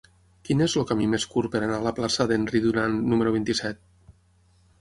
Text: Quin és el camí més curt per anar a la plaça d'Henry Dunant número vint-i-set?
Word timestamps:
Quin 0.47 0.63
és 0.65 0.75
el 0.81 0.85
camí 0.91 1.09
més 1.11 1.25
curt 1.33 1.51
per 1.55 1.61
anar 1.67 1.77
a 1.81 1.85
la 1.89 1.93
plaça 1.99 2.27
d'Henry 2.31 2.63
Dunant 2.65 2.99
número 3.13 3.35
vint-i-set? 3.37 3.85